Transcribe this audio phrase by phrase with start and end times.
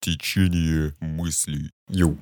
[0.00, 1.70] Течение мыслей.
[1.88, 2.16] Йоу.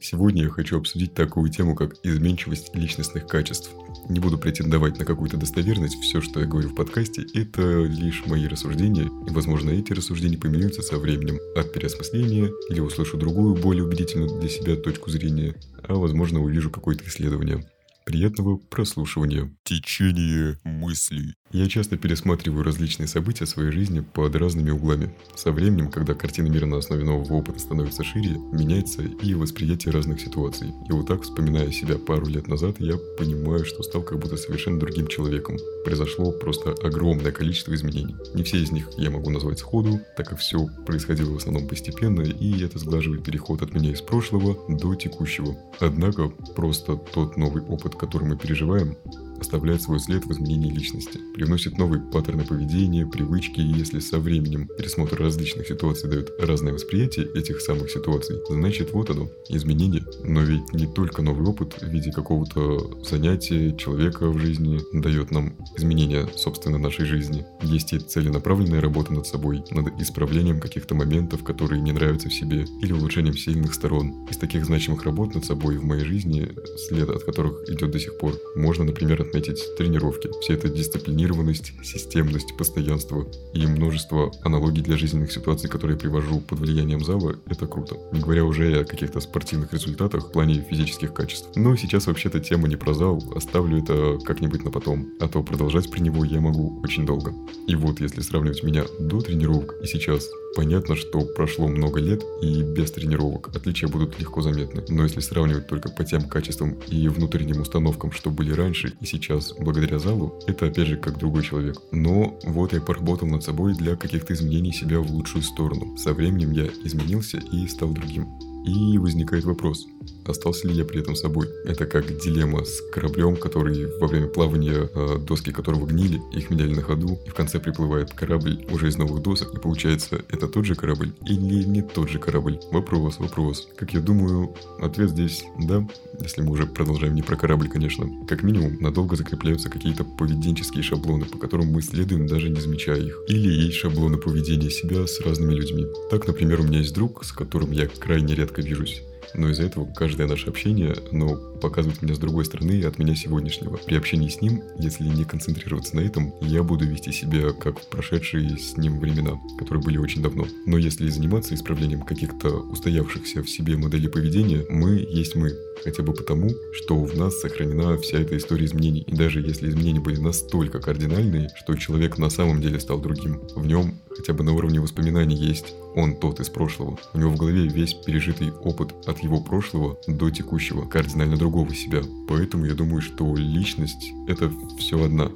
[0.00, 3.72] Сегодня я хочу обсудить такую тему, как изменчивость личностных качеств.
[4.08, 8.46] Не буду претендовать на какую-то достоверность, все, что я говорю в подкасте, это лишь мои
[8.46, 14.38] рассуждения, и, возможно, эти рассуждения поменяются со временем от переосмысления, или услышу другую, более убедительную
[14.38, 17.68] для себя точку зрения, а, возможно, увижу какое-то исследование.
[18.08, 19.54] Приятного прослушивания.
[19.64, 21.34] Течение мыслей.
[21.50, 25.14] Я часто пересматриваю различные события своей жизни под разными углами.
[25.34, 30.20] Со временем, когда картина мира на основе нового опыта становится шире, меняется и восприятие разных
[30.20, 30.68] ситуаций.
[30.88, 34.78] И вот так, вспоминая себя пару лет назад, я понимаю, что стал как будто совершенно
[34.78, 35.56] другим человеком.
[35.84, 38.16] Произошло просто огромное количество изменений.
[38.34, 42.22] Не все из них я могу назвать сходу, так как все происходило в основном постепенно,
[42.22, 45.56] и это сглаживает переход от меня из прошлого до текущего.
[45.80, 48.96] Однако, просто тот новый опыт, который мы переживаем,
[49.40, 54.68] оставляет свой след в изменении личности, привносит новые паттерны поведения, привычки, и если со временем
[54.76, 60.04] пересмотр различных ситуаций дает разное восприятие этих самых ситуаций, значит вот оно, изменение.
[60.24, 65.56] Но ведь не только новый опыт в виде какого-то занятия человека в жизни дает нам
[65.76, 67.46] изменения, собственно, нашей жизни.
[67.62, 72.66] Есть и целенаправленная работа над собой, над исправлением каких-то моментов, которые не нравятся в себе,
[72.82, 74.26] или улучшением сильных сторон.
[74.30, 76.50] Из таких значимых работ над собой в моей жизни,
[76.88, 80.30] след от которых идет до сих пор, можно, например, отметить тренировки.
[80.40, 86.58] Вся эта дисциплинированность, системность, постоянство и множество аналогий для жизненных ситуаций, которые я привожу под
[86.58, 87.96] влиянием зала, это круто.
[88.12, 91.50] Не говоря уже о каких-то спортивных результатах в плане физических качеств.
[91.54, 95.90] Но сейчас вообще-то тема не про зал, оставлю это как-нибудь на потом, а то продолжать
[95.90, 97.34] про него я могу очень долго.
[97.66, 102.62] И вот если сравнивать меня до тренировок и сейчас, Понятно, что прошло много лет и
[102.62, 104.84] без тренировок отличия будут легко заметны.
[104.88, 109.54] Но если сравнивать только по тем качествам и внутренним установкам, что были раньше и сейчас
[109.58, 111.76] благодаря залу, это опять же как другой человек.
[111.92, 115.96] Но вот я поработал над собой для каких-то изменений себя в лучшую сторону.
[115.96, 118.26] Со временем я изменился и стал другим.
[118.64, 119.86] И возникает вопрос,
[120.26, 121.48] остался ли я при этом собой?
[121.64, 126.74] Это как дилемма с кораблем, который во время плавания, э, доски которого гнили, их меняли
[126.74, 130.64] на ходу, и в конце приплывает корабль уже из новых досок, и получается, это тот
[130.64, 132.58] же корабль или не тот же корабль?
[132.70, 133.68] Вопрос, вопрос.
[133.76, 135.86] Как я думаю, ответ здесь да,
[136.20, 138.08] если мы уже продолжаем не про корабль, конечно.
[138.26, 143.18] Как минимум, надолго закрепляются какие-то поведенческие шаблоны, по которым мы следуем, даже не замечая их.
[143.28, 145.86] Или есть шаблоны поведения себя с разными людьми.
[146.10, 149.02] Так, например, у меня есть друг, с которым я крайне редко вижусь
[149.34, 153.76] но из-за этого каждое наше общение, оно показывает меня с другой стороны от меня сегодняшнего.
[153.76, 157.86] При общении с ним, если не концентрироваться на этом, я буду вести себя как в
[157.88, 160.46] прошедшие с ним времена, которые были очень давно.
[160.66, 165.52] Но если заниматься исправлением каких-то устоявшихся в себе моделей поведения, мы есть мы.
[165.84, 169.04] Хотя бы потому, что в нас сохранена вся эта история изменений.
[169.06, 173.66] И даже если изменения были настолько кардинальные, что человек на самом деле стал другим, в
[173.66, 176.96] нем хотя бы на уровне воспоминаний есть он тот из прошлого.
[177.12, 182.02] У него в голове весь пережитый опыт от его прошлого до текущего, кардинально другого себя.
[182.28, 185.30] Поэтому я думаю, что личность— это все одна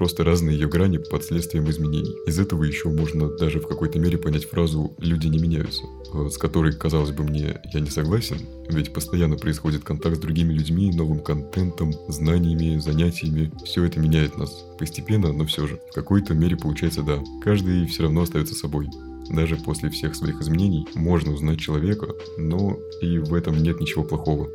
[0.00, 2.14] просто разные ее грани под следствием изменений.
[2.26, 5.82] Из этого еще можно даже в какой-то мере понять фразу «люди не меняются»,
[6.14, 8.38] э, с которой, казалось бы, мне я не согласен,
[8.70, 13.52] ведь постоянно происходит контакт с другими людьми, новым контентом, знаниями, занятиями.
[13.62, 14.64] Все это меняет нас.
[14.78, 15.78] Постепенно, но все же.
[15.90, 17.22] В какой-то мере получается да.
[17.42, 18.88] Каждый все равно остается собой.
[19.30, 24.50] Даже после всех своих изменений можно узнать человека, но и в этом нет ничего плохого.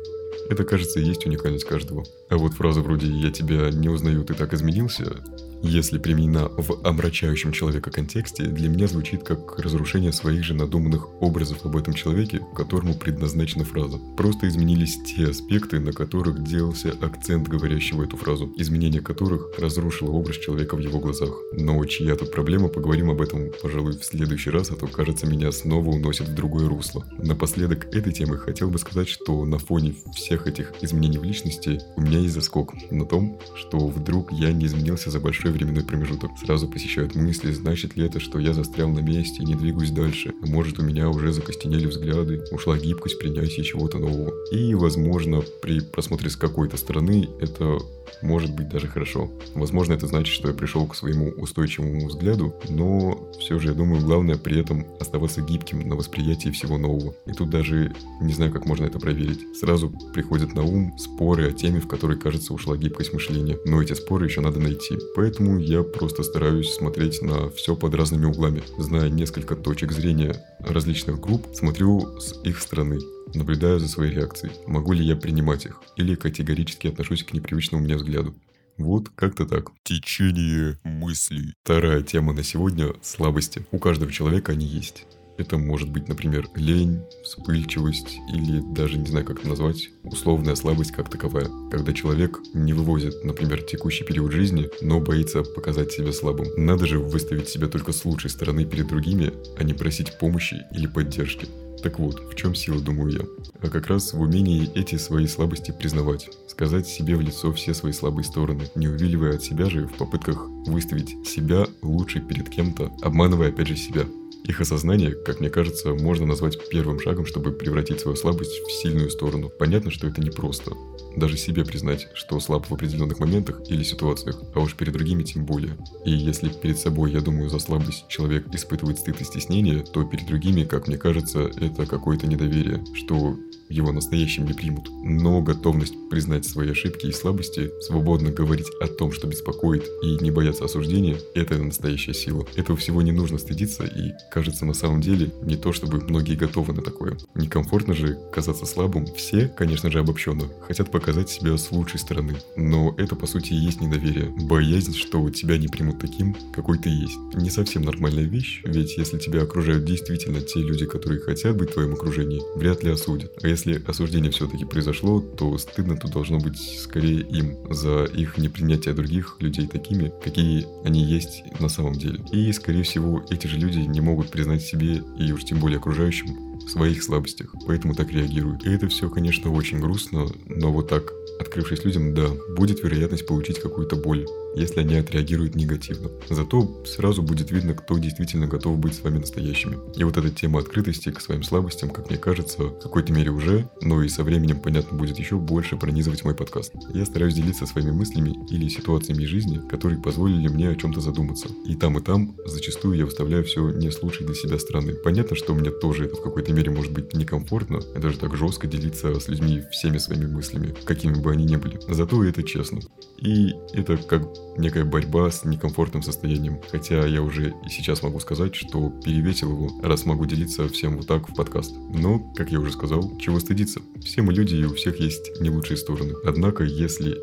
[0.48, 2.04] Это, кажется, и есть уникальность каждого.
[2.28, 5.22] А вот фраза вроде «я тебя не узнаю, ты так изменился»
[5.62, 11.64] если применена в омрачающем человека контексте, для меня звучит как разрушение своих же надуманных образов
[11.64, 13.98] об этом человеке, которому предназначена фраза.
[14.16, 20.36] Просто изменились те аспекты, на которых делался акцент говорящего эту фразу, изменение которых разрушило образ
[20.36, 21.34] человека в его глазах.
[21.52, 25.52] Но чья тут проблема, поговорим об этом, пожалуй, в следующий раз, а то, кажется, меня
[25.52, 27.04] снова уносит в другое русло.
[27.18, 32.00] Напоследок этой темы хотел бы сказать, что на фоне всех этих изменений в личности у
[32.00, 36.30] меня есть заскок на том, что вдруг я не изменился за большой временной промежуток.
[36.44, 40.32] Сразу посещают мысли, значит ли это, что я застрял на месте и не двигаюсь дальше.
[40.40, 44.32] Может у меня уже закостенели взгляды, ушла гибкость принятия чего-то нового.
[44.50, 47.78] И, возможно, при просмотре с какой-то стороны это
[48.22, 49.30] может быть даже хорошо.
[49.54, 54.02] Возможно, это значит, что я пришел к своему устойчивому взгляду, но все же я думаю,
[54.02, 57.14] главное при этом оставаться гибким на восприятии всего нового.
[57.26, 59.40] И тут даже не знаю, как можно это проверить.
[59.58, 63.58] Сразу приходят на ум споры о теме, в которой, кажется, ушла гибкость мышления.
[63.64, 64.96] Но эти споры еще надо найти.
[65.14, 68.62] Поэтому я просто стараюсь смотреть на все под разными углами.
[68.78, 72.98] Зная несколько точек зрения различных групп, смотрю с их стороны
[73.34, 74.52] наблюдаю за своей реакцией.
[74.66, 75.82] Могу ли я принимать их?
[75.96, 78.34] Или категорически отношусь к непривычному мне взгляду?
[78.78, 79.70] Вот как-то так.
[79.84, 81.54] Течение мыслей.
[81.62, 83.64] Вторая тема на сегодня– слабости.
[83.72, 85.06] У каждого человека они есть.
[85.38, 90.92] Это может быть, например, лень, вспыльчивость или даже, не знаю, как это назвать, условная слабость
[90.92, 91.48] как таковая.
[91.70, 96.46] Когда человек не вывозит, например, текущий период жизни, но боится показать себя слабым.
[96.56, 100.86] Надо же выставить себя только с лучшей стороны перед другими, а не просить помощи или
[100.86, 101.46] поддержки.
[101.82, 103.20] Так вот, в чем сила, думаю я?
[103.60, 106.28] А как раз в умении эти свои слабости признавать.
[106.48, 110.48] Сказать себе в лицо все свои слабые стороны, не увиливая от себя же в попытках
[110.66, 114.06] выставить себя лучше перед кем-то, обманывая опять же себя.
[114.46, 119.10] Их осознание, как мне кажется, можно назвать первым шагом, чтобы превратить свою слабость в сильную
[119.10, 119.50] сторону.
[119.50, 120.70] Понятно, что это непросто.
[121.16, 125.46] Даже себе признать, что слаб в определенных моментах или ситуациях, а уж перед другими тем
[125.46, 125.76] более.
[126.04, 130.26] И если перед собой, я думаю, за слабость человек испытывает стыд и стеснение, то перед
[130.26, 133.36] другими, как мне кажется, это какое-то недоверие, что
[133.68, 134.88] его настоящим не примут.
[135.02, 140.30] Но готовность признать свои ошибки и слабости, свободно говорить о том, что беспокоит, и не
[140.30, 142.46] бояться осуждения– это настоящая сила.
[142.54, 146.72] Этого всего не нужно стыдиться, и кажется на самом деле не то, чтобы многие готовы
[146.72, 147.16] на такое.
[147.34, 149.06] Некомфортно же казаться слабым.
[149.16, 152.34] Все, конечно же, обобщенно, хотят показать себя с лучшей стороны.
[152.56, 154.34] Но это, по сути, и есть недоверие.
[154.48, 157.16] Боязнь, что тебя не примут таким, какой ты есть.
[157.32, 161.74] Не совсем нормальная вещь, ведь если тебя окружают действительно те люди, которые хотят быть в
[161.74, 163.30] твоем окружении, вряд ли осудят.
[163.40, 168.92] А если осуждение все-таки произошло, то стыдно тут должно быть скорее им за их непринятие
[168.92, 172.18] других людей такими, какие они есть на самом деле.
[172.32, 176.45] И, скорее всего, эти же люди не могут признать себе и уж тем более окружающим
[176.66, 178.66] в своих слабостях, поэтому так реагируют.
[178.66, 183.60] И это все, конечно, очень грустно, но вот так, открывшись людям, да, будет вероятность получить
[183.60, 184.26] какую-то боль
[184.56, 186.10] если они отреагируют негативно.
[186.28, 189.78] Зато сразу будет видно, кто действительно готов быть с вами настоящими.
[189.96, 193.68] И вот эта тема открытости к своим слабостям, как мне кажется, в какой-то мере уже,
[193.80, 196.72] но и со временем, понятно, будет еще больше пронизывать мой подкаст.
[196.94, 201.48] Я стараюсь делиться своими мыслями или ситуациями жизни, которые позволили мне о чем-то задуматься.
[201.66, 204.94] И там, и там зачастую я выставляю все не с лучшей для себя стороны.
[204.94, 208.66] Понятно, что мне тоже это в какой-то мере может быть некомфортно, это же так жестко
[208.66, 211.78] делиться с людьми всеми своими мыслями, какими бы они ни были.
[211.88, 212.80] Зато это честно.
[213.18, 214.22] И это как
[214.56, 216.60] некая борьба с некомфортным состоянием.
[216.70, 221.06] Хотя я уже и сейчас могу сказать, что перевесил его, раз могу делиться всем вот
[221.06, 221.74] так в подкаст.
[221.90, 223.80] Но, как я уже сказал, чего стыдиться?
[224.04, 226.14] Все мы люди и у всех есть не лучшие стороны.
[226.24, 227.16] Однако, если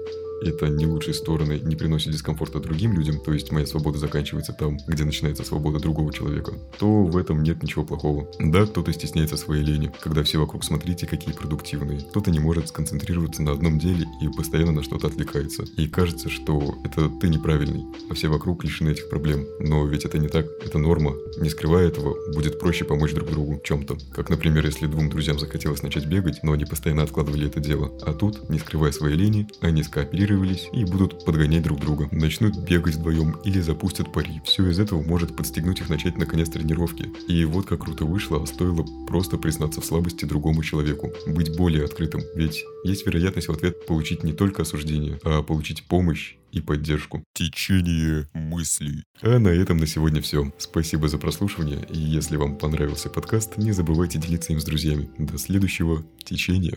[0.47, 4.77] это не лучшие стороны не приносит дискомфорта другим людям, то есть моя свобода заканчивается там,
[4.87, 8.27] где начинается свобода другого человека, то в этом нет ничего плохого.
[8.39, 11.99] Да, кто-то стесняется своей лени, когда все вокруг смотрите, какие продуктивные.
[11.99, 15.63] Кто-то не может сконцентрироваться на одном деле и постоянно на что-то отвлекается.
[15.77, 19.45] И кажется, что это ты неправильный, а все вокруг лишены этих проблем.
[19.59, 21.13] Но ведь это не так, это норма.
[21.37, 23.97] Не скрывая этого, будет проще помочь друг другу чем-то.
[24.13, 27.91] Как, например, если двум друзьям захотелось начать бегать, но они постоянно откладывали это дело.
[28.01, 32.07] А тут, не скрывая своей лени, они скооперировали скооперировались и будут подгонять друг друга.
[32.11, 34.41] Начнут бегать вдвоем или запустят пари.
[34.45, 37.11] Все из этого может подстегнуть их начать наконец тренировки.
[37.27, 41.11] И вот как круто вышло, стоило просто признаться в слабости другому человеку.
[41.27, 42.21] Быть более открытым.
[42.35, 47.23] Ведь есть вероятность в ответ получить не только осуждение, а получить помощь и поддержку.
[47.33, 49.03] Течение мыслей.
[49.21, 50.51] А на этом на сегодня все.
[50.57, 55.09] Спасибо за прослушивание, и если вам понравился подкаст, не забывайте делиться им с друзьями.
[55.17, 56.75] До следующего течения.